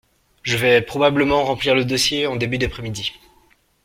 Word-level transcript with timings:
Je 0.41 0.57
vais 0.57 0.81
probablement 0.81 1.43
remplir 1.45 1.75
le 1.75 1.85
dossier 1.85 2.25
en 2.25 2.35
début 2.35 2.57
d'après-midi. 2.57 3.13